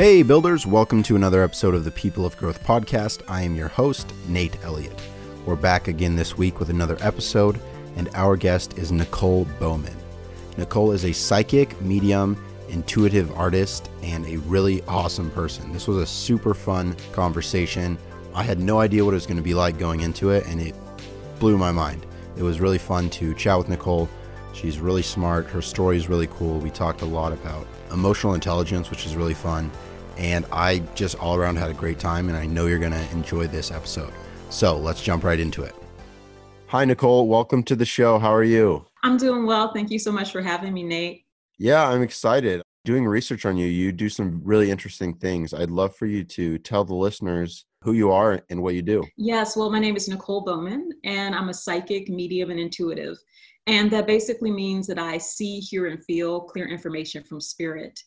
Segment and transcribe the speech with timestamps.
[0.00, 3.20] Hey, builders, welcome to another episode of the People of Growth podcast.
[3.28, 4.98] I am your host, Nate Elliott.
[5.44, 7.60] We're back again this week with another episode,
[7.96, 9.94] and our guest is Nicole Bowman.
[10.56, 15.70] Nicole is a psychic, medium, intuitive artist, and a really awesome person.
[15.70, 17.98] This was a super fun conversation.
[18.34, 20.62] I had no idea what it was going to be like going into it, and
[20.62, 20.74] it
[21.38, 22.06] blew my mind.
[22.38, 24.08] It was really fun to chat with Nicole.
[24.54, 25.46] She's really smart.
[25.48, 26.58] Her story is really cool.
[26.58, 29.70] We talked a lot about emotional intelligence, which is really fun
[30.20, 33.10] and I just all around had a great time, and I know you're going to
[33.10, 34.12] enjoy this episode.
[34.50, 35.74] So let's jump right into it.
[36.66, 37.26] Hi, Nicole.
[37.26, 38.18] Welcome to the show.
[38.18, 38.84] How are you?
[39.02, 39.72] I'm doing well.
[39.72, 41.24] Thank you so much for having me, Nate.
[41.58, 42.60] Yeah, I'm excited.
[42.84, 45.54] Doing research on you, you do some really interesting things.
[45.54, 49.02] I'd love for you to tell the listeners who you are and what you do.
[49.16, 53.16] Yes, well, my name is Nicole Bowman, and I'm a psychic, medium, and intuitive.
[53.66, 57.98] And that basically means that I see, hear, and feel clear information from spirit.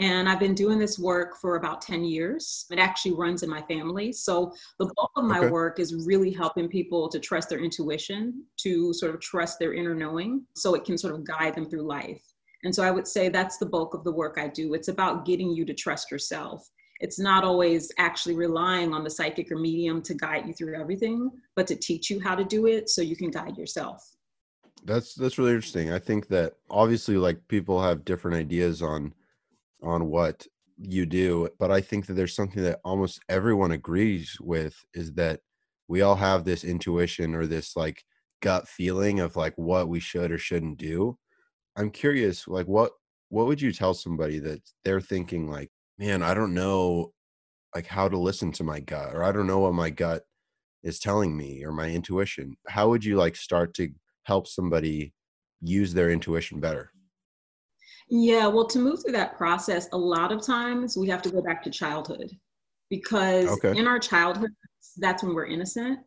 [0.00, 2.66] And I've been doing this work for about 10 years.
[2.70, 4.12] It actually runs in my family.
[4.12, 5.50] So the bulk of my okay.
[5.50, 9.94] work is really helping people to trust their intuition, to sort of trust their inner
[9.94, 12.22] knowing, so it can sort of guide them through life.
[12.64, 14.74] And so I would say that's the bulk of the work I do.
[14.74, 16.68] It's about getting you to trust yourself.
[17.00, 21.30] It's not always actually relying on the psychic or medium to guide you through everything,
[21.54, 24.16] but to teach you how to do it so you can guide yourself.
[24.84, 25.92] That's that's really interesting.
[25.92, 29.12] I think that obviously like people have different ideas on
[29.82, 30.46] on what
[30.80, 35.40] you do but i think that there's something that almost everyone agrees with is that
[35.88, 38.04] we all have this intuition or this like
[38.40, 41.18] gut feeling of like what we should or shouldn't do.
[41.76, 42.92] I'm curious like what
[43.30, 47.12] what would you tell somebody that they're thinking like man i don't know
[47.74, 50.22] like how to listen to my gut or i don't know what my gut
[50.82, 52.56] is telling me or my intuition.
[52.68, 53.90] How would you like start to
[54.24, 55.12] help somebody
[55.60, 56.92] use their intuition better
[58.10, 61.42] yeah, well, to move through that process, a lot of times we have to go
[61.42, 62.30] back to childhood
[62.90, 63.78] because okay.
[63.78, 64.50] in our childhood,
[64.96, 66.00] that's when we're innocent.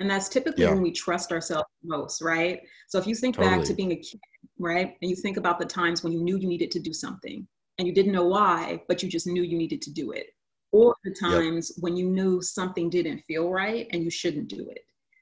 [0.00, 0.70] And that's typically yeah.
[0.70, 2.60] when we trust ourselves most, right?
[2.88, 3.56] So if you think totally.
[3.56, 4.20] back to being a kid,
[4.58, 4.94] right?
[5.00, 7.46] And you think about the times when you knew you needed to do something
[7.78, 10.26] and you didn't know why, but you just knew you needed to do it.
[10.72, 11.82] Or the times yep.
[11.84, 14.80] when you knew something didn't feel right and you shouldn't do it.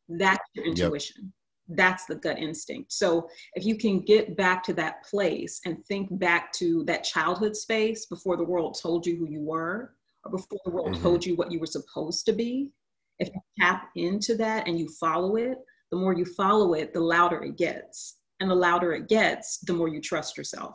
[0.09, 1.25] That's your intuition.
[1.25, 1.33] Yep
[1.69, 2.93] that's the gut instinct.
[2.93, 7.57] So if you can get back to that place and think back to that childhood
[7.57, 11.03] space before the world told you who you were or before the world mm-hmm.
[11.03, 12.71] told you what you were supposed to be,
[13.19, 15.59] if you tap into that and you follow it,
[15.91, 18.17] the more you follow it, the louder it gets.
[18.41, 20.75] And the louder it gets, the more you trust yourself.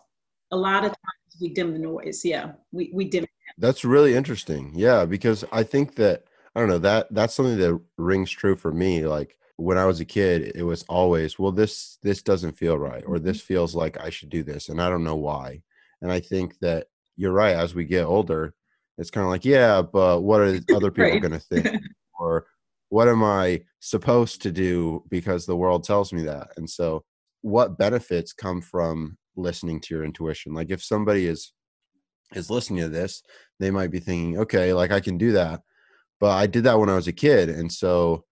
[0.52, 2.22] A lot of times we dim the noise.
[2.24, 3.26] Yeah, we, we dim.
[3.58, 4.72] That's really interesting.
[4.74, 6.24] Yeah, because I think that,
[6.56, 9.06] I don't know, that that's something that rings true for me.
[9.06, 13.04] Like, when I was a kid, it was always, well, this this doesn't feel right,
[13.06, 13.54] or this mm-hmm.
[13.54, 15.62] feels like I should do this, and I don't know why.
[16.02, 16.88] And I think that
[17.18, 17.56] you're right.
[17.56, 18.54] As we get older,
[18.98, 21.22] it's kind of like, yeah, but what are other people right.
[21.22, 21.82] going to think,
[22.20, 22.46] or
[22.90, 26.52] what am I supposed to do because the world tells me that?
[26.58, 27.04] And so,
[27.42, 30.54] what benefits come from listening to your intuition?
[30.54, 31.52] Like, if somebody is
[32.36, 33.24] is listening to this,
[33.60, 35.62] they might be thinking, okay, like I can do that,
[36.20, 38.24] but I did that when I was a kid, and so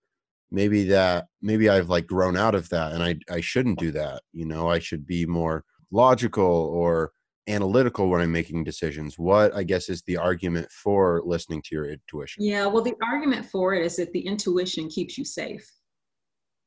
[0.55, 4.23] maybe that maybe I've like grown out of that and I I shouldn't do that.
[4.31, 7.11] You know, I should be more logical or
[7.47, 9.19] analytical when I'm making decisions.
[9.19, 12.43] What I guess is the argument for listening to your intuition?
[12.43, 15.69] Yeah, well the argument for it is that the intuition keeps you safe.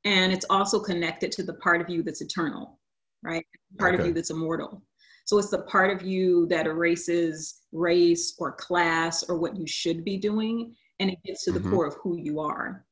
[0.05, 2.79] And it's also connected to the part of you that's eternal,
[3.23, 3.45] right?
[3.79, 4.03] Part okay.
[4.03, 4.83] of you that's immortal.
[5.25, 10.05] So it's the part of you that erases race or class or what you should
[10.05, 11.71] be doing and it gets to the mm-hmm.
[11.71, 12.85] core of who you are.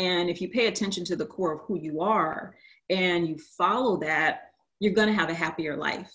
[0.00, 2.54] And if you pay attention to the core of who you are
[2.88, 6.10] and you follow that, you're going to have a happier life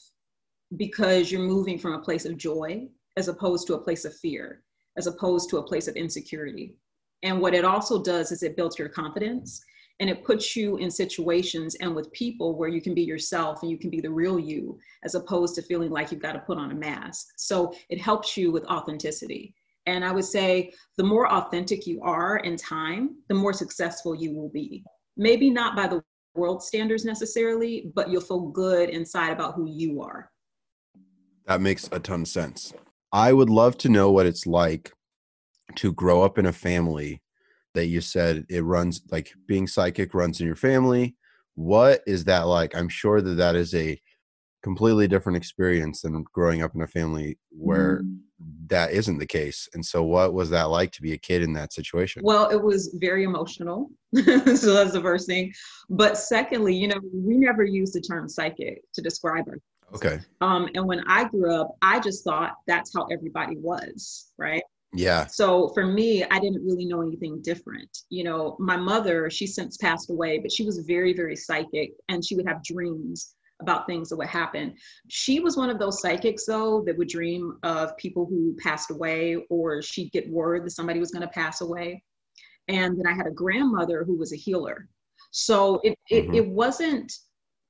[0.76, 4.64] because you're moving from a place of joy as opposed to a place of fear,
[4.98, 6.74] as opposed to a place of insecurity.
[7.22, 9.64] And what it also does is it builds your confidence
[10.00, 13.70] and it puts you in situations and with people where you can be yourself and
[13.70, 16.58] you can be the real you as opposed to feeling like you've got to put
[16.58, 17.28] on a mask.
[17.38, 19.54] So it helps you with authenticity.
[19.86, 24.34] And I would say the more authentic you are in time, the more successful you
[24.34, 24.84] will be.
[25.18, 26.04] Maybe not by the
[26.34, 30.32] world standards necessarily, but you'll feel good inside about who you are.
[31.46, 32.74] That makes a ton of sense.
[33.12, 34.92] I would love to know what it's like
[35.76, 37.22] to grow up in a family
[37.74, 41.16] that you said it runs like being psychic runs in your family.
[41.56, 42.76] What is that like?
[42.76, 44.00] I'm sure that that is a
[44.64, 48.18] completely different experience than growing up in a family where mm.
[48.68, 49.68] That isn't the case.
[49.74, 52.22] And so, what was that like to be a kid in that situation?
[52.24, 53.90] Well, it was very emotional.
[54.16, 55.54] so, that's the first thing.
[55.90, 59.60] But secondly, you know, we never use the term psychic to describe her.
[59.94, 60.20] Okay.
[60.42, 64.64] Um, and when I grew up, I just thought that's how everybody was, right?
[64.94, 65.28] Yeah.
[65.28, 67.90] So for me, I didn't really know anything different.
[68.10, 72.26] You know, my mother, she since passed away, but she was very, very psychic and
[72.26, 74.76] she would have dreams about things that would happen.
[75.08, 79.38] She was one of those psychics, though, that would dream of people who passed away,
[79.50, 82.04] or she'd get word that somebody was going to pass away.
[82.68, 84.90] And then I had a grandmother who was a healer.
[85.32, 86.34] So it, it, mm-hmm.
[86.36, 87.12] it wasn't,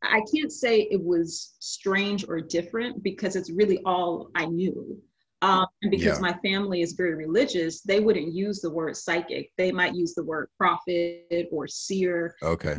[0.04, 5.02] I can't say it was strange or different because it's really all I knew.
[5.46, 6.32] Um, and because yeah.
[6.32, 9.52] my family is very religious, they wouldn't use the word psychic.
[9.58, 12.36] They might use the word prophet or seer.
[12.42, 12.76] Okay.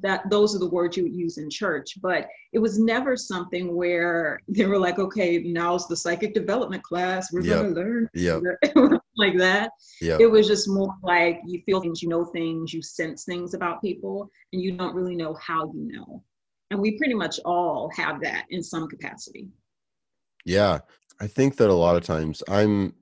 [0.00, 1.96] That those are the words you would use in church.
[2.02, 7.32] But it was never something where they were like, okay, now's the psychic development class.
[7.32, 7.58] We're yep.
[7.58, 8.10] gonna learn.
[8.14, 8.40] Yeah.
[9.16, 9.70] like that.
[10.00, 10.20] Yep.
[10.20, 13.80] It was just more like you feel things, you know things, you sense things about
[13.80, 16.24] people, and you don't really know how you know.
[16.72, 19.48] And we pretty much all have that in some capacity.
[20.44, 20.80] Yeah.
[21.20, 22.94] I think that a lot of times I'm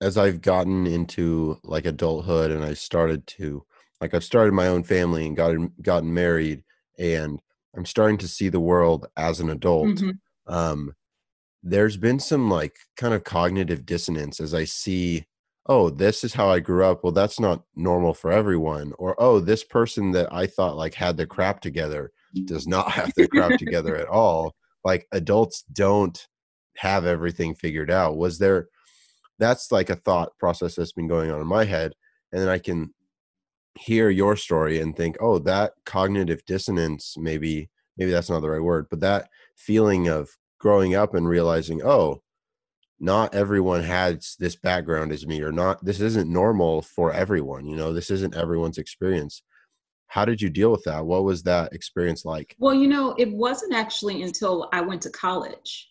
[0.00, 3.64] as I've gotten into like adulthood and I started to
[4.00, 6.64] like I've started my own family and gotten gotten married
[6.98, 7.40] and
[7.76, 9.88] I'm starting to see the world as an adult.
[9.88, 10.52] Mm-hmm.
[10.52, 10.94] Um
[11.62, 15.24] there's been some like kind of cognitive dissonance as I see
[15.66, 19.38] oh this is how I grew up well that's not normal for everyone or oh
[19.38, 22.10] this person that I thought like had their crap together
[22.46, 26.26] does not have their crap together at all like adults don't
[26.76, 28.16] have everything figured out.
[28.16, 28.68] Was there
[29.38, 31.92] that's like a thought process that's been going on in my head
[32.30, 32.92] and then i can
[33.74, 38.62] hear your story and think oh that cognitive dissonance maybe maybe that's not the right
[38.62, 40.28] word but that feeling of
[40.58, 42.22] growing up and realizing oh
[43.00, 47.74] not everyone has this background as me or not this isn't normal for everyone you
[47.74, 49.42] know this isn't everyone's experience.
[50.06, 51.06] How did you deal with that?
[51.06, 52.54] What was that experience like?
[52.58, 55.88] Well you know it wasn't actually until i went to college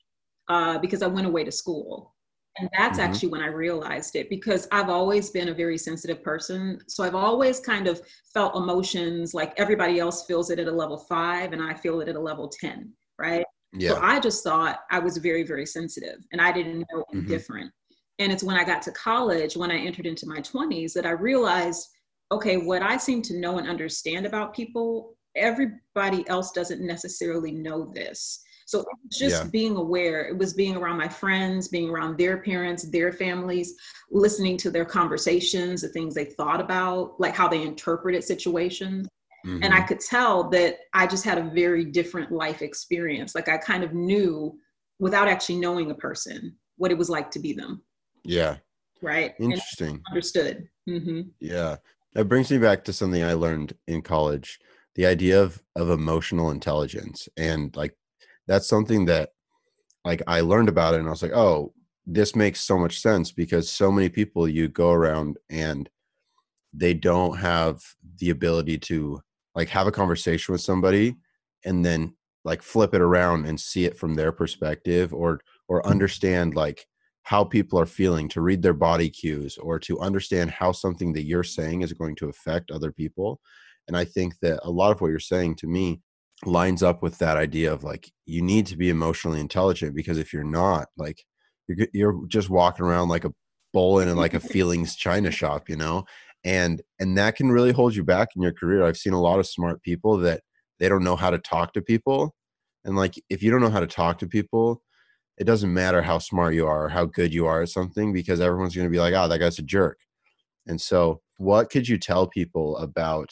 [0.51, 2.13] uh, because I went away to school.
[2.57, 3.09] And that's mm-hmm.
[3.09, 6.81] actually when I realized it because I've always been a very sensitive person.
[6.87, 8.01] So I've always kind of
[8.33, 12.09] felt emotions like everybody else feels it at a level five and I feel it
[12.09, 13.45] at a level 10, right?
[13.71, 13.91] Yeah.
[13.91, 17.29] So I just thought I was very, very sensitive and I didn't know any mm-hmm.
[17.29, 17.71] different.
[18.19, 21.11] And it's when I got to college, when I entered into my 20s, that I
[21.11, 21.87] realized
[22.33, 27.91] okay, what I seem to know and understand about people, everybody else doesn't necessarily know
[27.93, 28.41] this.
[28.71, 29.49] So just yeah.
[29.49, 30.25] being aware.
[30.25, 33.75] It was being around my friends, being around their parents, their families,
[34.09, 39.09] listening to their conversations, the things they thought about, like how they interpreted situations.
[39.45, 39.61] Mm-hmm.
[39.61, 39.87] And I mm-hmm.
[39.87, 43.35] could tell that I just had a very different life experience.
[43.35, 44.57] Like I kind of knew
[44.99, 47.81] without actually knowing a person what it was like to be them.
[48.23, 48.55] Yeah.
[49.01, 49.33] Right.
[49.37, 50.01] Interesting.
[50.09, 50.65] understood.
[50.87, 51.21] Mm-hmm.
[51.41, 51.75] Yeah.
[52.13, 54.59] That brings me back to something I learned in college
[54.95, 57.95] the idea of of emotional intelligence and like
[58.51, 59.29] that's something that
[60.03, 61.73] like I learned about it and I was like, oh,
[62.05, 65.89] this makes so much sense because so many people you go around and
[66.73, 67.81] they don't have
[68.17, 69.21] the ability to
[69.55, 71.15] like have a conversation with somebody
[71.63, 72.13] and then
[72.43, 75.39] like flip it around and see it from their perspective or
[75.69, 75.91] or mm-hmm.
[75.91, 76.85] understand like
[77.23, 81.23] how people are feeling to read their body cues or to understand how something that
[81.23, 83.39] you're saying is going to affect other people.
[83.87, 86.01] And i think that a lot of what you're saying to me
[86.45, 90.33] lines up with that idea of like you need to be emotionally intelligent because if
[90.33, 91.23] you're not like
[91.67, 93.33] you're you're just walking around like a
[93.73, 96.05] bull in like a feelings china shop you know?
[96.43, 98.83] And and that can really hold you back in your career.
[98.83, 100.41] I've seen a lot of smart people that
[100.79, 102.33] they don't know how to talk to people.
[102.83, 104.81] And like if you don't know how to talk to people
[105.37, 108.39] it doesn't matter how smart you are or how good you are at something because
[108.39, 109.99] everyone's going to be like oh that guy's a jerk.
[110.67, 113.29] And so what could you tell people about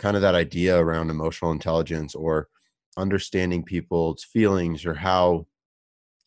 [0.00, 2.48] kind of that idea around emotional intelligence or
[2.96, 5.46] understanding people's feelings or how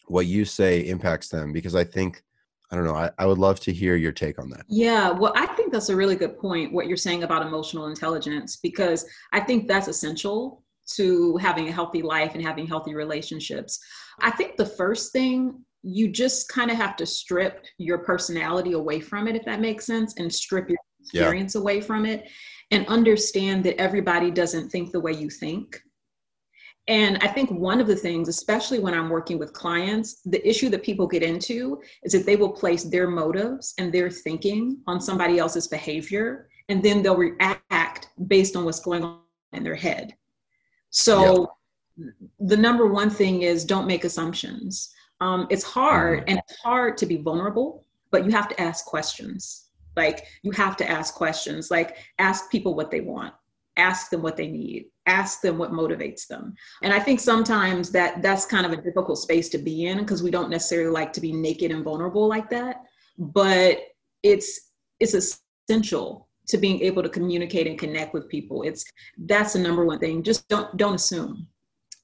[0.08, 2.24] what you say impacts them because i think
[2.72, 4.66] i don't know I, I would love to hear your take on that.
[4.68, 8.58] Yeah well i think that's a really good point what you're saying about emotional intelligence
[8.62, 13.80] because i think that's essential to having a healthy life and having healthy relationships.
[14.22, 19.00] I think the first thing you just kind of have to strip your personality away
[19.00, 21.62] from it if that makes sense and strip your experience yeah.
[21.62, 22.28] away from it
[22.72, 25.82] and understand that everybody doesn't think the way you think.
[26.88, 30.70] And I think one of the things, especially when I'm working with clients, the issue
[30.70, 35.02] that people get into is that they will place their motives and their thinking on
[35.02, 39.20] somebody else's behavior, and then they'll react based on what's going on
[39.54, 40.16] in their head.
[40.92, 41.52] So,
[42.40, 44.94] the number one thing is don't make assumptions.
[45.22, 46.30] Um, it's hard, mm-hmm.
[46.30, 49.65] and it's hard to be vulnerable, but you have to ask questions
[49.96, 53.34] like you have to ask questions, like ask people what they want.
[53.78, 54.86] ask them what they need.
[55.06, 56.56] Ask them what motivates them.
[56.82, 60.24] And i think sometimes that that's kind of a difficult space to be in because
[60.24, 62.84] we don't necessarily like to be naked and vulnerable like that.
[63.18, 63.80] But
[64.24, 68.64] it's it's essential to being able to communicate and connect with people.
[68.64, 68.86] It's
[69.18, 70.24] that's the number one thing.
[70.24, 71.48] Just don't don't assume.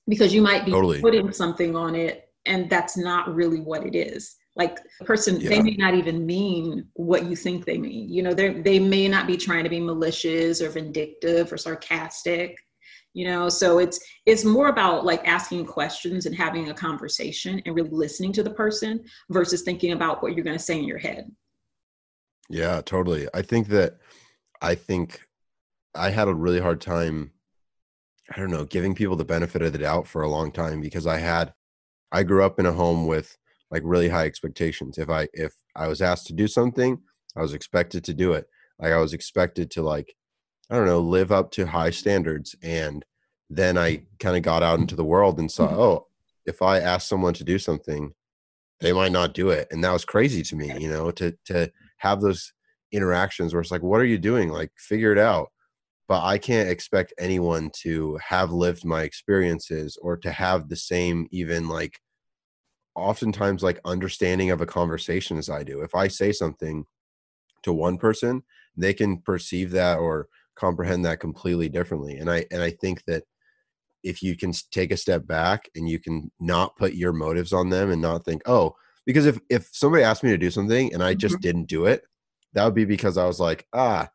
[0.08, 1.00] Because you might be totally.
[1.00, 5.50] putting something on it and that's not really what it is like the person yeah.
[5.50, 9.08] they may not even mean what you think they mean you know they they may
[9.08, 12.58] not be trying to be malicious or vindictive or sarcastic
[13.14, 13.50] you know?
[13.50, 18.32] So it's it's more about like asking questions and having a conversation and really listening
[18.32, 21.30] to the person versus thinking about what you're going to say in your head.
[22.50, 23.28] Yeah totally.
[23.34, 23.98] I think that
[24.62, 25.22] i think
[25.96, 27.32] i had a really hard time
[28.34, 31.08] i don't know giving people the benefit of the doubt for a long time because
[31.08, 31.54] i had
[32.12, 33.38] i grew up in a home with
[33.72, 34.98] like really high expectations.
[34.98, 37.00] If I if I was asked to do something,
[37.36, 38.46] I was expected to do it.
[38.80, 40.14] Like I was expected to like
[40.70, 43.04] I don't know, live up to high standards and
[43.50, 45.80] then I kind of got out into the world and saw, mm-hmm.
[45.80, 46.08] oh,
[46.46, 48.14] if I ask someone to do something,
[48.80, 49.68] they might not do it.
[49.72, 52.54] And that was crazy to me, you know, to to have those
[52.92, 54.50] interactions where it's like, what are you doing?
[54.50, 55.50] Like figure it out.
[56.08, 61.28] But I can't expect anyone to have lived my experiences or to have the same
[61.32, 62.00] even like
[62.96, 65.82] oftentimes like understanding of a conversation as I do.
[65.82, 66.86] If I say something
[67.64, 68.44] to one person,
[68.76, 72.18] they can perceive that or comprehend that completely differently.
[72.18, 73.24] And I and I think that
[74.04, 77.70] if you can take a step back and you can not put your motives on
[77.70, 81.04] them and not think, "Oh, because if if somebody asked me to do something and
[81.04, 81.42] I just mm-hmm.
[81.42, 82.04] didn't do it,
[82.54, 84.10] that would be because I was like, "Ah,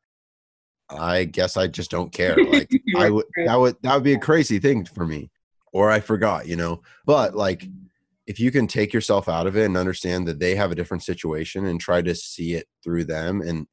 [0.90, 4.18] I guess I just don't care." Like I would that would that would be a
[4.18, 5.30] crazy thing for me.
[5.72, 6.82] Or I forgot, you know.
[7.04, 7.68] But like
[8.26, 11.02] if you can take yourself out of it and understand that they have a different
[11.02, 13.66] situation and try to see it through them and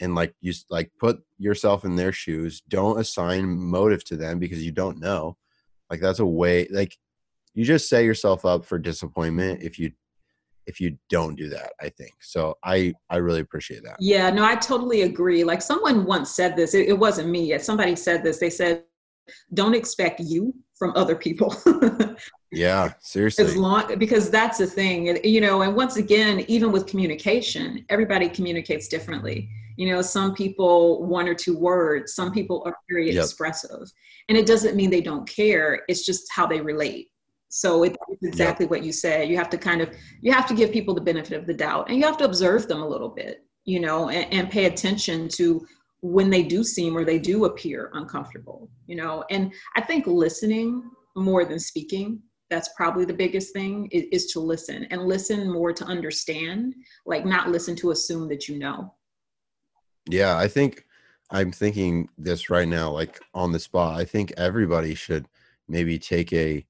[0.00, 4.64] and like you like put yourself in their shoes don't assign motive to them because
[4.64, 5.36] you don't know.
[5.90, 6.96] Like that's a way like
[7.54, 9.92] you just set yourself up for disappointment if you
[10.64, 12.12] if you don't do that i think.
[12.20, 13.96] So i i really appreciate that.
[14.00, 15.44] Yeah no i totally agree.
[15.44, 18.38] Like someone once said this it, it wasn't me yet somebody said this.
[18.38, 18.84] They said
[19.54, 21.54] don't expect you from other people
[22.52, 23.46] Yeah, seriously.
[23.46, 28.28] As long because that's the thing, you know, and once again, even with communication, everybody
[28.28, 29.48] communicates differently.
[29.78, 33.24] You know, some people one or two words, some people are very yep.
[33.24, 33.90] expressive.
[34.28, 37.08] And it doesn't mean they don't care, it's just how they relate.
[37.48, 38.70] So it's exactly yep.
[38.70, 39.28] what you said.
[39.28, 41.88] You have to kind of you have to give people the benefit of the doubt
[41.88, 45.26] and you have to observe them a little bit, you know, and, and pay attention
[45.36, 45.66] to
[46.02, 49.24] when they do seem or they do appear uncomfortable, you know.
[49.30, 54.38] And I think listening more than speaking that's probably the biggest thing is, is, to
[54.38, 56.74] listen and listen more to understand
[57.06, 58.92] like not listen to assume that you know.
[60.10, 60.84] Yeah i think
[61.30, 63.98] i'm thinking this right now like on the spot.
[63.98, 65.26] I think everybody should
[65.68, 66.66] maybe take a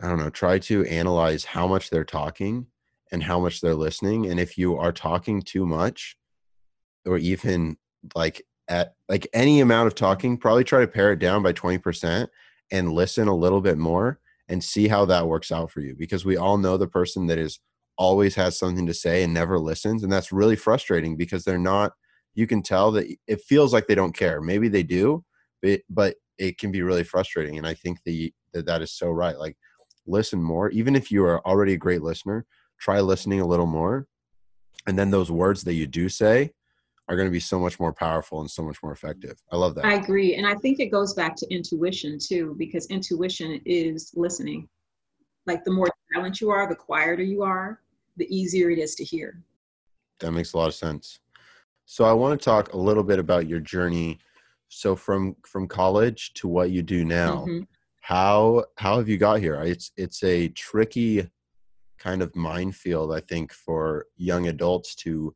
[0.00, 2.66] i don't know try to analyze how much they're talking
[3.12, 4.26] and how much they're listening.
[4.26, 6.16] And if you are talking too much
[7.04, 7.76] or even
[8.14, 12.28] like at like any amount of talking probably try to pare it down by 20%
[12.70, 14.18] and listen a little bit more
[14.48, 17.38] and see how that works out for you because we all know the person that
[17.38, 17.60] is
[17.98, 21.92] always has something to say and never listens and that's really frustrating because they're not
[22.34, 24.40] you can tell that it feels like they don't care.
[24.40, 25.24] Maybe they do
[25.60, 29.10] but, but it can be really frustrating and i think the, that that is so
[29.10, 29.56] right like
[30.06, 30.68] listen more.
[30.70, 32.46] Even if you are already a great listener
[32.80, 34.06] try listening a little more
[34.86, 36.50] and then those words that you do say
[37.08, 39.42] are going to be so much more powerful and so much more effective.
[39.50, 39.84] I love that.
[39.84, 40.36] I agree.
[40.36, 44.68] And I think it goes back to intuition too, because intuition is listening.
[45.46, 47.80] Like the more silent you are, the quieter you are,
[48.16, 49.42] the easier it is to hear.
[50.20, 51.18] That makes a lot of sense.
[51.86, 54.20] So I want to talk a little bit about your journey.
[54.68, 57.64] So from from college to what you do now, mm-hmm.
[58.00, 59.60] how how have you got here?
[59.62, 61.28] It's it's a tricky
[61.98, 65.34] kind of minefield, I think, for young adults to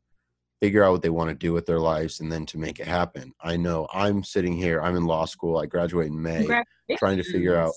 [0.61, 2.87] figure out what they want to do with their lives and then to make it
[2.87, 3.33] happen.
[3.41, 6.47] I know I'm sitting here, I'm in law school, I graduate in May,
[6.99, 7.73] trying to figure out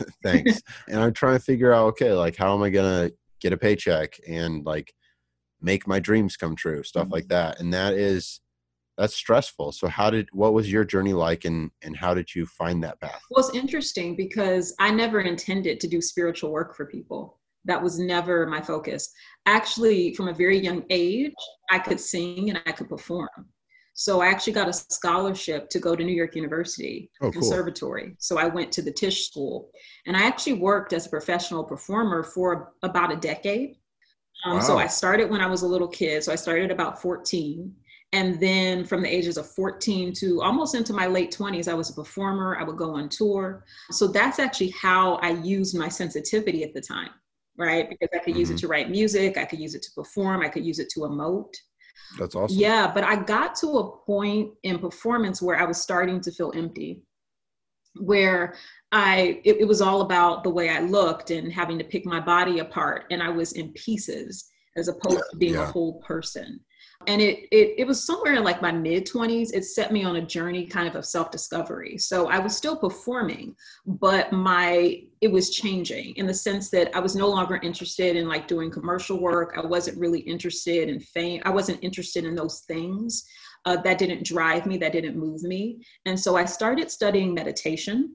[0.22, 0.60] thanks.
[0.88, 4.18] and I'm trying to figure out, okay, like how am I gonna get a paycheck
[4.26, 4.92] and like
[5.60, 7.14] make my dreams come true, stuff mm-hmm.
[7.14, 7.60] like that.
[7.60, 8.40] And that is
[8.96, 9.72] that's stressful.
[9.72, 13.00] So how did what was your journey like and and how did you find that
[13.00, 13.22] path?
[13.30, 17.98] Well, it's interesting because I never intended to do spiritual work for people that was
[17.98, 19.12] never my focus.
[19.46, 21.32] Actually, from a very young age,
[21.70, 23.28] I could sing and I could perform.
[23.98, 28.04] So I actually got a scholarship to go to New York University oh, Conservatory.
[28.04, 28.16] Cool.
[28.20, 29.70] So I went to the Tisch School,
[30.06, 33.74] and I actually worked as a professional performer for about a decade.
[34.44, 34.60] Um, wow.
[34.60, 36.22] So I started when I was a little kid.
[36.22, 37.74] So I started about 14,
[38.12, 41.90] And then from the ages of 14 to almost into my late 20s, I was
[41.90, 42.56] a performer.
[42.56, 43.64] I would go on tour.
[43.90, 47.10] So that's actually how I used my sensitivity at the time,
[47.58, 47.88] right?
[47.88, 48.40] Because I could mm-hmm.
[48.40, 48.60] use it mm-hmm.
[48.60, 51.54] to write music, I could use it to perform, I could use it to emote.
[52.18, 52.58] That's awesome.
[52.58, 56.52] Yeah, but I got to a point in performance where I was starting to feel
[56.54, 57.02] empty,
[57.96, 58.54] where
[58.92, 62.20] I it, it was all about the way I looked and having to pick my
[62.20, 65.68] body apart, and I was in pieces as opposed to being yeah.
[65.68, 66.60] a whole person
[67.08, 70.16] and it, it it was somewhere in like my mid 20s it set me on
[70.16, 73.54] a journey kind of of self-discovery so i was still performing
[73.86, 78.28] but my it was changing in the sense that i was no longer interested in
[78.28, 82.60] like doing commercial work i wasn't really interested in fame i wasn't interested in those
[82.60, 83.24] things
[83.64, 88.14] uh, that didn't drive me that didn't move me and so i started studying meditation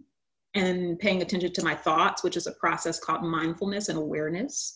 [0.56, 4.76] and paying attention to my thoughts, which is a process called mindfulness and awareness.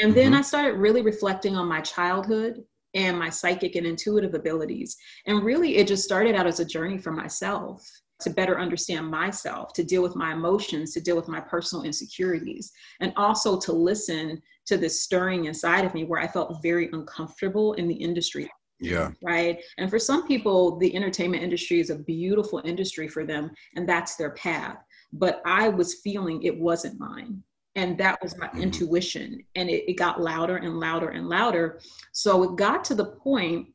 [0.00, 0.38] And then mm-hmm.
[0.38, 2.62] I started really reflecting on my childhood
[2.96, 4.96] and my psychic and intuitive abilities.
[5.26, 7.88] And really, it just started out as a journey for myself
[8.20, 12.72] to better understand myself, to deal with my emotions, to deal with my personal insecurities,
[13.00, 17.74] and also to listen to this stirring inside of me where I felt very uncomfortable
[17.74, 18.50] in the industry.
[18.80, 19.10] Yeah.
[19.22, 19.58] Right.
[19.78, 24.16] And for some people, the entertainment industry is a beautiful industry for them, and that's
[24.16, 24.78] their path.
[25.12, 27.42] But I was feeling it wasn't mine
[27.76, 28.62] and that was my mm-hmm.
[28.62, 31.80] intuition and it, it got louder and louder and louder
[32.12, 33.68] so it got to the point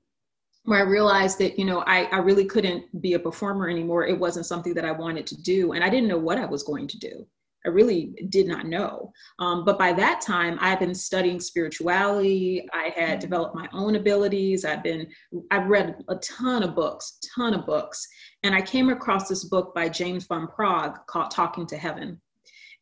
[0.66, 4.06] where I realized that, you know, I, I really couldn't be a performer anymore.
[4.06, 5.72] It wasn't something that I wanted to do.
[5.74, 7.26] And I didn't know what I was going to do.
[7.66, 9.12] I really did not know.
[9.38, 12.68] Um, but by that time, I had been studying spirituality.
[12.74, 13.20] I had mm-hmm.
[13.20, 14.66] developed my own abilities.
[14.66, 15.08] I've been,
[15.52, 18.08] I've read a ton of books, ton of books.
[18.44, 22.20] And I came across this book by James Van Praagh called Talking to Heaven.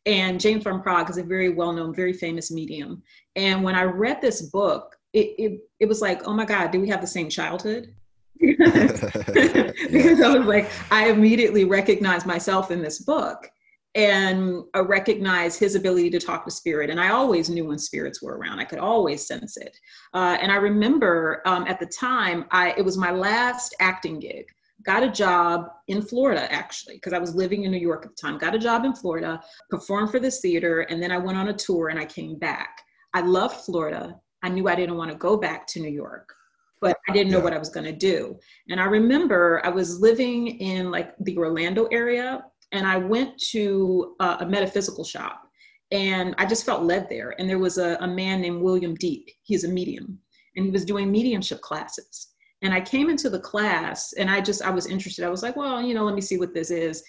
[0.06, 3.02] And James Van Praagh is a very well known, very famous medium.
[3.36, 6.80] And when I read this book, it, it, it was like, oh my God, do
[6.80, 7.94] we have the same childhood?
[8.40, 9.02] because
[10.20, 13.50] I was like, I immediately recognized myself in this book
[13.94, 16.90] and I recognized his ability to talk to spirit.
[16.90, 18.60] And I always knew when spirits were around.
[18.60, 19.76] I could always sense it.
[20.14, 24.46] Uh, and I remember um, at the time, I it was my last acting gig
[24.82, 28.20] got a job in Florida actually, because I was living in New York at the
[28.20, 28.38] time.
[28.38, 31.52] Got a job in Florida, performed for this theater, and then I went on a
[31.52, 32.80] tour and I came back.
[33.14, 34.16] I loved Florida.
[34.42, 36.32] I knew I didn't want to go back to New York,
[36.80, 37.44] but I didn't know yeah.
[37.44, 38.38] what I was going to do.
[38.68, 44.14] And I remember I was living in like the Orlando area, and I went to
[44.20, 45.42] a, a metaphysical shop,
[45.90, 47.34] and I just felt led there.
[47.38, 49.28] And there was a, a man named William Deep.
[49.42, 50.18] He's a medium,
[50.56, 52.29] and he was doing mediumship classes
[52.62, 55.24] and I came into the class and I just, I was interested.
[55.24, 57.02] I was like, well, you know, let me see what this is.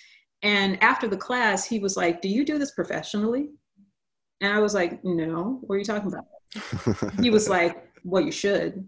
[0.44, 3.50] And after the class, he was like, do you do this professionally?
[4.40, 6.26] And I was like, no, what are you talking about?
[7.22, 8.88] he was like, well, you should.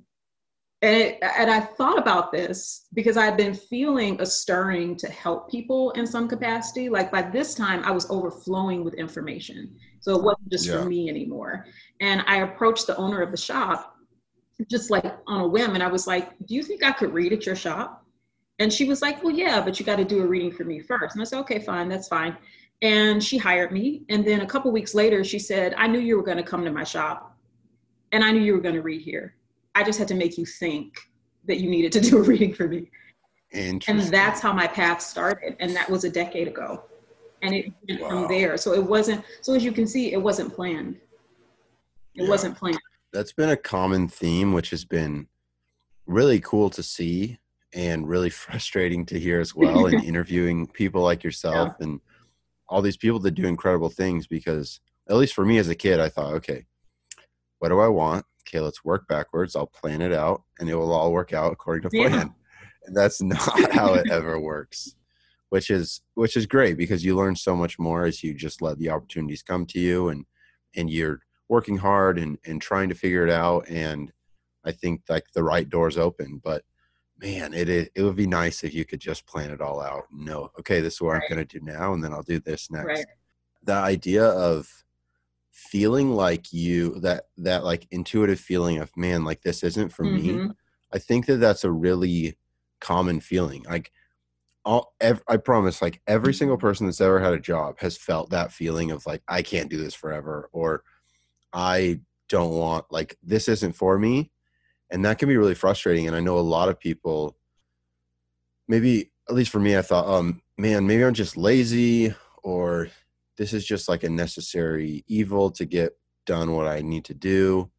[0.82, 5.50] And, it, and I thought about this because I've been feeling a stirring to help
[5.50, 6.90] people in some capacity.
[6.90, 9.76] Like by this time, I was overflowing with information.
[10.02, 10.82] So it wasn't just yeah.
[10.82, 11.68] for me anymore.
[12.02, 13.93] And I approached the owner of the shop
[14.70, 15.74] just like on a whim.
[15.74, 18.06] And I was like, Do you think I could read at your shop?
[18.60, 20.80] And she was like, Well, yeah, but you got to do a reading for me
[20.80, 21.16] first.
[21.16, 22.38] And I said, Okay, fine, that's fine.
[22.82, 24.04] And she hired me.
[24.10, 26.66] And then a couple weeks later, she said, I knew you were going to come
[26.66, 27.38] to my shop
[28.12, 29.36] and I knew you were going to read here.
[29.76, 30.98] I just had to make you think
[31.46, 32.90] that you needed to do a reading for me.
[33.54, 35.56] And that's how my path started.
[35.60, 36.84] And that was a decade ago.
[37.42, 38.10] And it went wow.
[38.10, 38.58] from there.
[38.58, 40.96] So it wasn't, so as you can see, it wasn't planned.
[42.16, 42.30] It yeah.
[42.30, 42.80] wasn't planned
[43.14, 45.28] that's been a common theme, which has been
[46.06, 47.40] really cool to see
[47.74, 49.86] and really frustrating to hear as well.
[49.86, 51.86] and interviewing people like yourself yeah.
[51.86, 52.02] and
[52.68, 56.00] all these people that do incredible things because at least for me as a kid,
[56.00, 56.66] I thought, okay,
[57.60, 58.26] what do I want?
[58.48, 59.56] Okay, let's work backwards.
[59.56, 62.12] I'll plan it out and it will all work out according to plan.
[62.12, 62.26] Yeah.
[62.86, 64.96] And that's not how it ever works.
[65.50, 68.80] Which is which is great because you learn so much more as you just let
[68.80, 70.26] the opportunities come to you and
[70.76, 71.20] and you're
[71.50, 74.12] working hard and and trying to figure it out and
[74.66, 76.64] i think like the right doors open but
[77.20, 80.06] man it it, it would be nice if you could just plan it all out
[80.12, 81.24] no okay this is what right.
[81.24, 83.06] i'm going to do now and then i'll do this next right.
[83.64, 84.68] the idea of
[85.52, 90.46] feeling like you that that like intuitive feeling of man like this isn't for mm-hmm.
[90.48, 90.52] me
[90.92, 92.36] i think that that's a really
[92.82, 93.92] common feeling like
[94.66, 98.52] all i promise like every single person that's ever had a job has felt that
[98.52, 100.84] feeling of like i can't do this forever or
[101.54, 104.32] I don't want like this isn't for me
[104.90, 107.38] and that can be really frustrating and I know a lot of people
[108.68, 112.14] maybe at least for me I thought um man maybe I'm just lazy
[112.44, 112.90] or
[113.38, 117.70] this is just like a necessary evil to get done what I need to do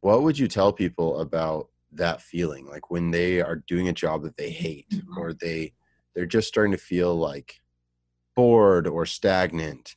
[0.00, 4.22] what would you tell people about that feeling like when they are doing a job
[4.22, 5.16] that they hate Mhm.
[5.16, 5.74] or they
[6.14, 7.60] they're just starting to feel like
[8.34, 9.96] bored or stagnant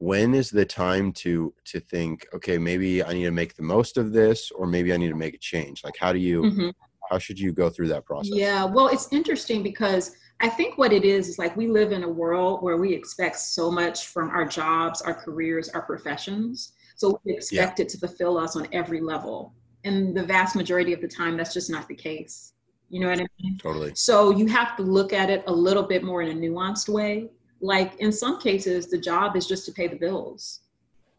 [0.00, 3.98] when is the time to to think okay maybe i need to make the most
[3.98, 6.72] of this or maybe i need to make a change like how do you Mhm.
[7.10, 10.92] how should you go through that process Yeah, well, it's interesting because I think what
[10.92, 14.30] it is is like we live in a world where we expect so much from
[14.30, 16.72] our jobs, our careers, our professions.
[16.96, 19.54] So we expect it to fulfill us on every level.
[19.84, 22.52] And the vast majority of the time, that's just not the case.
[22.90, 23.58] You know what I mean?
[23.58, 26.88] totally So you have to look at it a little bit more in a nuanced
[26.88, 27.28] way.
[27.60, 30.60] Like in some cases, the job is just to pay the bills.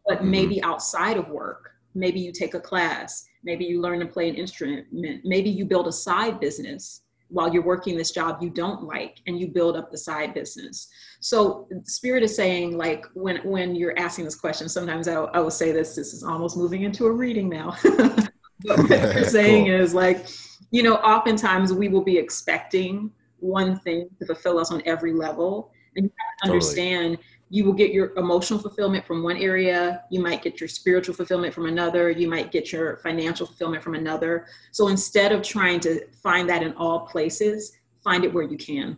[0.06, 0.30] But Mhm.
[0.30, 4.34] maybe outside of work, maybe you take a class, maybe you learn to play an
[4.34, 4.86] instrument,
[5.24, 9.40] maybe you build a side business while you're working this job you don't like and
[9.40, 10.88] you build up the side business.
[11.20, 15.50] So spirit is saying like when when you're asking this question, sometimes I, I will
[15.50, 17.74] say this, this is almost moving into a reading now.
[17.84, 19.80] but what you're saying Cool.
[19.80, 20.26] is like,
[20.72, 25.72] you know, oftentimes we will be expecting one thing to fulfill us on every level.
[25.96, 26.58] And you have to Totally.
[26.58, 27.18] understand
[27.50, 31.52] you will get your emotional fulfillment from one area, you might get your spiritual fulfillment
[31.52, 34.46] from another, you might get your financial fulfillment from another.
[34.70, 38.96] So instead of trying to find that in all places, find it where you can.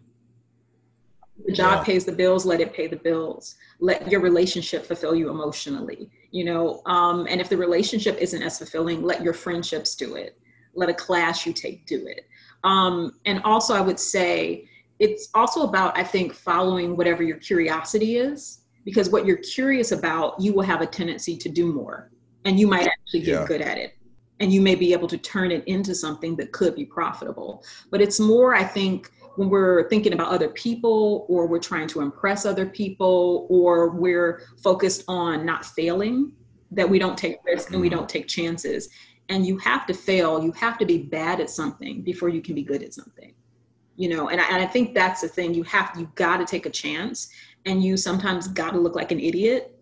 [1.46, 1.84] The job Yeah.
[1.84, 3.56] pays the bills, let it pay the bills.
[3.80, 6.80] Let your relationship fulfill you emotionally, you know.
[6.86, 10.38] Um, and if the relationship isn't as fulfilling, let your friendships do it.
[10.74, 12.28] Let a class you take do it.
[12.62, 14.68] Um, and also, I would say
[15.04, 20.40] it's also about, I think, following whatever your curiosity is, because what you're curious about,
[20.40, 22.10] you will have a tendency to do more,
[22.46, 23.46] and you might actually get Yeah.
[23.46, 23.92] good at it.
[24.40, 27.62] And you may be able to turn it into something that could be profitable.
[27.90, 32.00] But it's more, I think, when we're thinking about other people or we're trying to
[32.00, 36.32] impress other people or we're focused on not failing
[36.70, 37.96] that we don't take risks and we Mhm.
[37.96, 38.88] don't take chances
[39.28, 42.54] and you have to fail you have to be bad at something before you can
[42.54, 43.32] be good at something
[43.96, 46.44] you know and I, and I think that's the thing you have you got to
[46.44, 47.28] take a chance
[47.66, 49.78] and you sometimes got to look like an idiot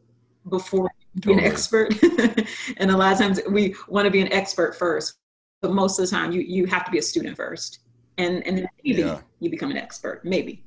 [0.48, 1.92] before you be an expert
[2.79, 5.14] and a lot of times we want to be an expert first
[5.61, 7.81] but most of the time you you have to be a student first
[8.18, 9.20] and and then maybe Yeah.
[9.40, 10.64] you become an expert maybe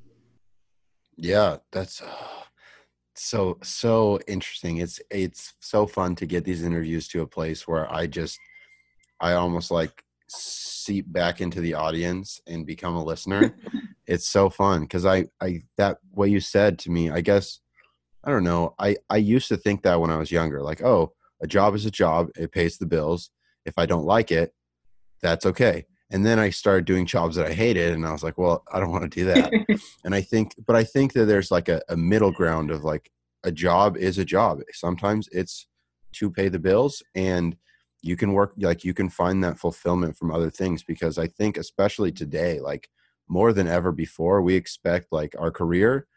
[1.18, 2.08] Yeah, that's uh,
[3.16, 4.78] so so interesting.
[4.78, 8.40] It's it's so fun to get these interviews to a place where I just
[9.20, 13.56] I almost like seep back into the audience and become a listener.
[14.08, 17.60] it's so fun because I I that what you said to me, I guess
[18.24, 18.76] I don't know.
[18.80, 21.86] I I used to think that when I was younger, like oh, a job is
[21.86, 23.32] a job, it pays the bills.
[23.66, 24.54] If I don't like it,
[25.22, 25.86] that's okay.
[26.12, 28.80] And then I started doing jobs that I hated, and I was like, well, I
[28.80, 29.52] don't want to do that
[30.06, 33.12] and i think but i think that there's like a, a middle ground of like
[33.44, 35.68] a job is a job sometimes it's
[36.14, 37.58] to pay the bills and
[38.06, 41.58] you can work like you can find that fulfillment from other things because i think
[41.58, 42.90] especially today like
[43.28, 46.08] more than ever before we expect like our career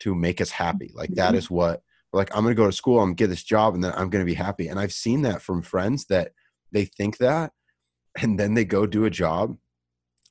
[0.00, 0.92] to make us happy.
[0.94, 1.50] Like that Mhm.
[1.50, 3.92] what like i'm going to go to school i'm gonna get this job and then
[3.92, 4.68] i'm going to be happy.
[4.68, 6.32] And i've seen that from friends that
[6.72, 7.52] they think that
[8.20, 9.56] and then they go do a job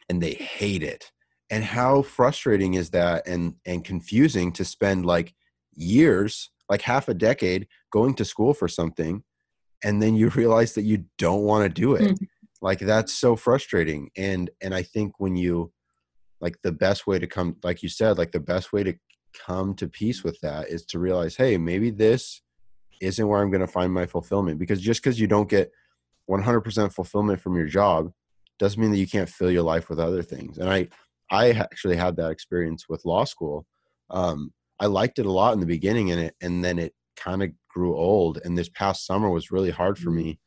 [0.10, 1.12] and they hate it.
[1.50, 5.34] And how frustrating is that and and confusing to spend like
[5.74, 9.24] years like half a decade going to school for something
[9.84, 12.28] and then you realize that you don't want to do it Mhm.
[12.62, 15.72] like that's so frustrating and and i think when you
[16.42, 18.94] like the best way to come like you said like the best way to
[19.46, 22.42] come to peace with that is to realize hey maybe this
[23.02, 25.72] isn't where i'm going to find my fulfillment because just because you don't get
[26.30, 28.12] 100% fulfillment from your job
[28.60, 30.88] doesn't mean that you can't fill your life with other things and i
[31.32, 33.66] i actually had that experience with law school
[34.10, 37.44] um, i liked it a lot in the beginning and it and then it kind
[37.44, 40.16] of grew old and this past summer was really hard for Mhm.
[40.22, 40.40] me.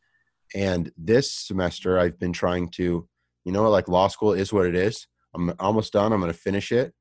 [0.55, 3.09] And this semester i've been trying to
[3.45, 5.07] you know like law school is what it is.
[5.35, 6.13] I'm almost done.
[6.13, 6.93] I'm going to finish it.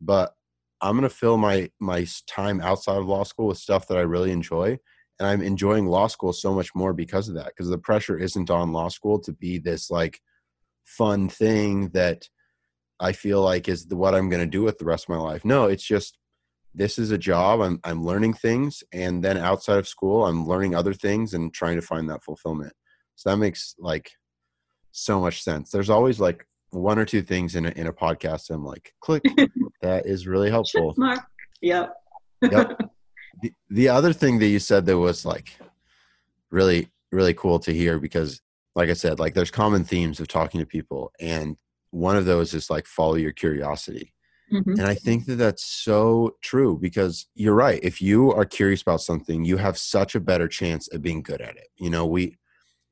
[0.00, 0.28] But
[0.82, 1.58] i'm going to fill my
[1.92, 2.00] my
[2.38, 4.68] time outside of law school with stuff that i really enjoy.
[5.18, 8.50] And i'm enjoying law school so much more because of that because the pressure isn't
[8.50, 10.20] on law school to be this like
[10.84, 12.28] fun thing that
[13.08, 15.22] i feel like is the, what i'm going to do with the rest of my
[15.30, 15.44] life.
[15.44, 16.17] No it's just
[16.78, 20.74] this is a job i'm i'm learning things and then outside of school i'm learning
[20.74, 22.72] other things and trying to find that fulfillment
[23.16, 24.12] so that makes like
[24.92, 28.50] so much sense there's always like one or two things in a, in a podcast
[28.50, 29.22] i'm like click
[29.82, 31.20] that is really helpful mark.
[31.60, 31.92] Yep.
[32.42, 32.80] Yep.
[33.42, 35.58] the, the other thing that you said that was like
[36.50, 38.40] really really cool to hear because
[38.76, 41.56] like i said like there's common themes of talking to people and
[41.90, 44.12] one of those is like follow your curiosity
[44.52, 44.78] Mhm.
[44.78, 47.80] and I think that that's so true because you're right.
[47.82, 51.40] If you are curious about something, you have such a better chance of being good
[51.42, 51.68] at it.
[51.76, 52.38] You know, we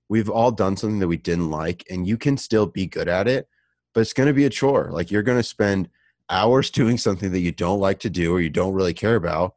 [0.08, 3.28] we've all done something that we didn't like and you can still be good at
[3.28, 3.48] it,
[3.94, 4.90] but it's going to be a chore.
[4.92, 5.88] Like you're going to spend
[6.30, 9.54] hours doing something that you don't like to do or you don't really care about.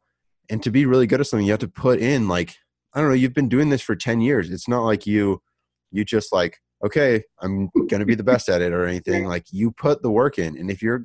[0.50, 2.56] And to be really good at something, you have to put in like,
[2.94, 4.50] I don't know, you've been doing this for 10 years.
[4.50, 5.40] It's not like you,
[5.92, 9.26] you just like, okay, I'm going to be the best at it or anything.
[9.26, 10.56] Like you put the work in.
[10.58, 11.02] And if you're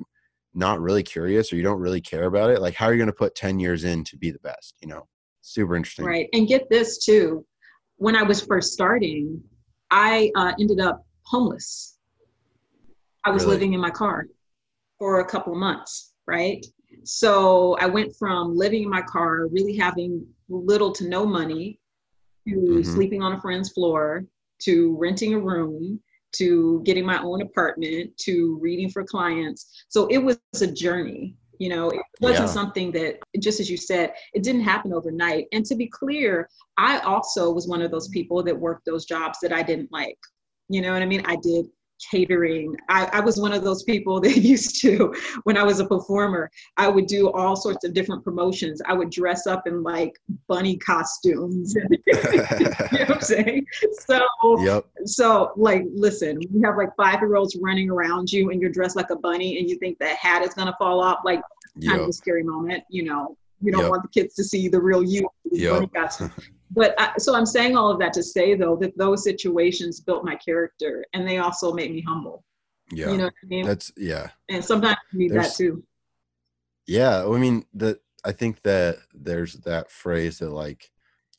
[0.56, 3.06] not really curious or you don't really care about it, like how are you going
[3.06, 5.06] to put 10 years in to be the best, you know?
[5.42, 6.04] Super interesting.
[6.04, 6.28] Right.
[6.32, 7.46] And get this too.
[7.96, 9.40] When I was first starting,
[9.90, 11.98] I uh, ended up homeless.
[13.24, 13.54] I was really?
[13.54, 14.26] living in my car
[14.98, 16.64] for a couple of months, right?
[17.04, 21.78] So I went from living in my car, really having little to no money,
[22.48, 22.82] to mm-hmm.
[22.82, 24.24] sleeping on a friend's floor,
[24.62, 26.00] to renting a room,
[26.38, 29.84] to getting my own apartment, to reading for clients.
[29.88, 31.36] So it was a journey.
[31.58, 32.52] You know, it wasn't yeah.
[32.52, 35.46] something that, just as you said, it didn't happen overnight.
[35.52, 39.38] And to be clear, I also was one of those people that worked those jobs
[39.40, 40.18] that I didn't like.
[40.68, 41.22] You know what I mean?
[41.24, 41.66] I did
[42.10, 42.76] catering.
[42.88, 46.50] I, I, was one of those people that used to, when I was a performer,
[46.76, 48.80] I would do all sorts of different promotions.
[48.86, 51.74] I would dress up in like bunny costumes.
[51.90, 53.66] you know what I'm saying?
[54.00, 54.20] So,
[54.60, 54.86] yep.
[55.04, 58.96] so like, listen, you have like five year olds running around you and you're dressed
[58.96, 61.20] like a bunny and you think that hat is going to fall off.
[61.24, 61.40] Like,
[61.76, 61.92] yep.
[61.92, 63.36] kind of a scary moment, you know.
[63.62, 63.90] You don't yep.
[63.90, 65.28] want the kids to see the real you.
[65.50, 65.90] Yep.
[66.70, 70.24] but I, so I'm saying all of that to say though that those situations built
[70.24, 72.44] my character and they also made me humble.
[72.92, 73.66] Yeah, you know I mean.
[73.66, 74.30] That's yeah.
[74.48, 75.84] And sometimes you need there's, that too.
[76.86, 78.00] Yeah, I mean that.
[78.24, 80.90] I think that there's that phrase that like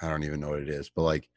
[0.02, 1.28] I don't even know what it is, but like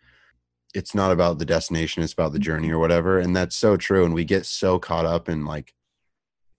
[0.74, 3.18] it's not about the destination; it's about the journey or whatever.
[3.18, 4.05] And that's so true.
[4.05, 5.74] And we get so caught up in like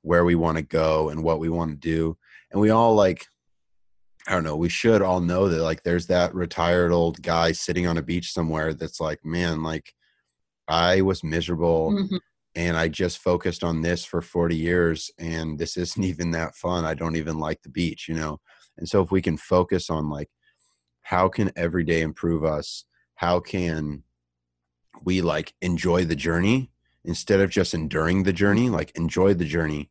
[0.01, 2.17] where we want to go and what we want to do,
[2.51, 3.27] and we all like
[4.31, 7.85] I don't know, we should all know that like there's that retired old guy sitting
[7.85, 9.93] on a beach somewhere that's like, man, like
[10.69, 12.15] I was miserable mm-hmm.
[12.55, 16.85] and I just focused on this for 40 years and this isn't even that fun.
[16.85, 18.39] I don't even like the beach, you know?
[18.77, 20.29] And so if we can focus on like
[21.01, 22.85] how can every day improve us?
[23.15, 24.03] How can
[25.03, 26.71] we like enjoy the journey
[27.03, 29.89] instead of just enduring the journey, like enjoy the journey,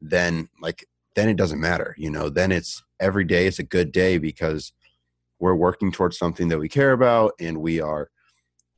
[0.00, 3.92] then like then it doesn't matter, you know, then it's every day is a good
[3.92, 4.72] day because
[5.40, 8.08] we're working towards something that we care about and we are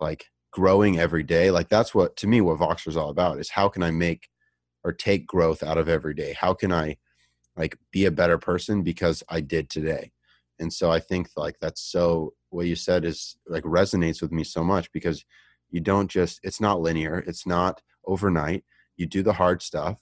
[0.01, 1.51] like growing every day.
[1.51, 4.29] Like that's what to me what Voxer is all about is how can I make
[4.83, 6.35] or take growth out of every day?
[6.39, 6.97] How can I
[7.57, 10.11] like be a better person because I did today?
[10.59, 14.45] And so I think like that's so what you said is like resonates with me
[14.45, 15.25] so much because
[15.71, 18.65] you don't just it's not linear, it's not overnight.
[18.97, 19.99] You do the hard stuff.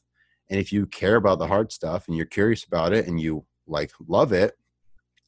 [0.50, 3.46] And if you care about the hard stuff and you're curious about it and you
[3.66, 4.54] like love it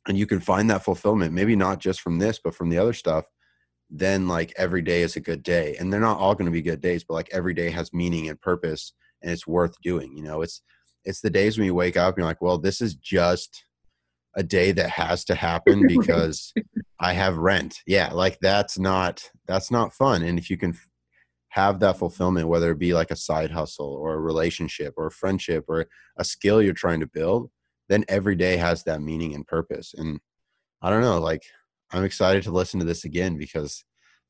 [0.07, 2.93] and you can find that fulfillment maybe not just from this but from the other
[2.93, 3.25] stuff
[3.91, 5.77] then like every day is a good day.
[5.79, 8.29] And they're not all going to be good days but like every day has meaning
[8.29, 8.93] and purpose
[9.23, 10.43] and it's worth doing you know?
[10.43, 10.63] It's
[11.05, 13.65] it's the days when you wake up and you're like well this is just
[14.37, 16.53] a day that has to happen because
[16.99, 17.81] i have rent.
[17.87, 20.23] Yeah like that's not that's not fun.
[20.23, 20.77] And if you can
[21.51, 25.13] have that fulfillment whether it be like a side hustle or a relationship or a
[25.13, 27.51] friendship or a skill you're trying to build
[27.89, 29.95] then every day has that meaning and purpose.
[29.97, 30.21] And
[30.83, 31.43] I don't know, like
[31.93, 33.85] I'm excited to listen to this again because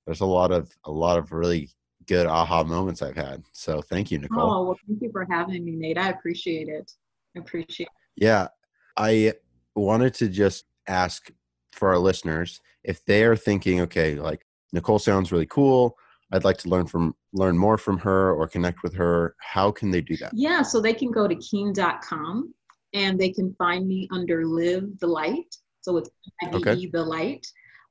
[0.06, 1.70] there's a lot of a lot of really
[2.06, 3.42] good aha moments I've had.
[3.52, 4.50] So thank you, Nicole.
[4.50, 5.98] Oh well, thank you for having me, Nate.
[5.98, 6.90] I appreciate it.
[7.36, 7.86] I appreciate.
[7.86, 8.22] It.
[8.24, 8.48] Yeah,
[8.96, 9.34] I
[9.74, 11.30] wanted to just ask
[11.72, 15.96] for our listeners if they are thinking, okay, like Nicole sounds really cool.
[16.32, 19.34] I'd like to learn from learn more from her or connect with her.
[19.38, 20.32] How can they do that?
[20.34, 22.54] Yeah, so they can go to keen.com
[22.94, 25.54] and they can find me under Live the Light.
[25.82, 26.08] So it's
[26.54, 26.86] okay.
[26.86, 27.46] the light.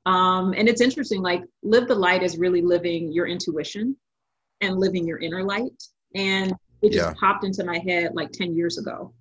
[0.06, 3.96] Um, and it's interesting, like live the light is really living your intuition
[4.60, 5.82] and living your inner light.
[6.14, 7.14] And it just yeah.
[7.18, 9.14] popped into my head like 10 years ago.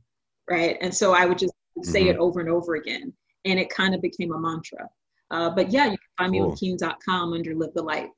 [0.49, 0.77] Right.
[0.81, 2.11] And so I would just say mm-hmm.
[2.11, 3.13] it over and over again.
[3.45, 4.89] And it kind of became a mantra.
[5.31, 6.47] Uh, but yeah, you can find cool.
[6.47, 8.09] me on keen.com under live the light.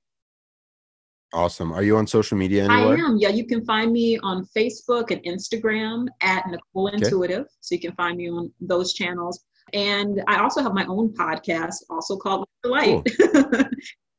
[1.33, 1.73] Awesome.
[1.73, 2.97] Are you on social media anywhere?
[2.97, 3.17] I am.
[3.17, 6.97] Yeah, you can find me on Facebook and Instagram at Nicole okay.
[6.97, 7.45] Intuitive.
[7.59, 9.43] So you can find me on those channels.
[9.73, 13.03] And I also have my own podcast, also called The Light.
[13.19, 13.43] Cool.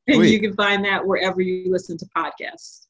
[0.09, 0.33] and Sweet.
[0.33, 2.87] you can find that wherever you listen to podcasts.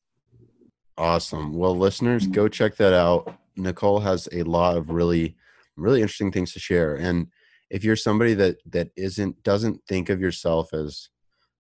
[0.99, 1.53] Awesome.
[1.53, 2.53] Well, listeners, go mm-hmm.
[2.53, 3.39] check that out.
[3.57, 5.37] Nicole has a lot of really,
[5.77, 6.97] really interesting things to share.
[6.97, 7.29] And
[7.71, 11.09] if you're somebody that that isn't doesn't think of yourself as,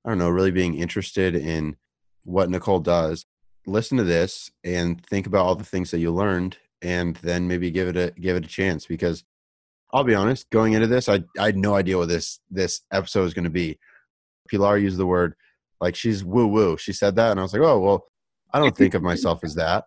[0.04, 1.76] I don't know, really being interested in
[2.26, 3.24] what Nicole does,
[3.66, 7.70] listen to this and think about all the things that you learned and then maybe
[7.70, 9.24] give it a give it a chance because
[9.92, 13.22] I'll be honest, going into this, I I had no idea what this this episode
[13.22, 13.78] was going to be.
[14.50, 15.34] Pilar used the word
[15.80, 16.76] Like she's woo woo.
[16.76, 18.06] She said that, and I was like, oh well,
[18.52, 19.84] I don't think of myself as that.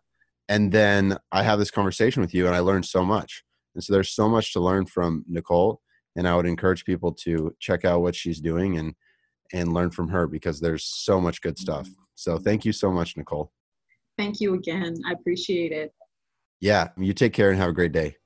[0.47, 3.43] And then I have this conversation with you, and I learned so much.
[3.75, 5.81] And so there's so much to learn from Nicole,
[6.15, 8.95] and I would encourage people to check out what she's doing and
[9.53, 11.89] and learn from her because there's so much good stuff.
[12.19, 13.49] So thank you so much, Nicole.
[14.17, 14.97] Thank you again.
[15.07, 15.93] I appreciate it.
[16.59, 18.17] Yeah, you take care and have a great day.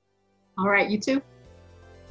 [0.58, 1.22] All right, you too.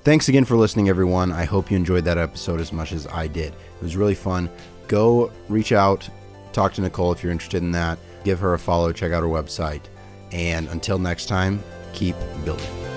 [0.04, 1.34] Thanks again for listening, everyone.
[1.34, 3.52] I hope you enjoyed that episode as much as I did.
[3.52, 4.50] It was really fun.
[4.88, 6.10] Go reach out,
[6.54, 8.00] talk to Nicole if you're interested in that.
[8.24, 9.84] Give her a follow, check out her website.
[10.32, 12.16] And until next time, keep
[12.46, 12.93] building.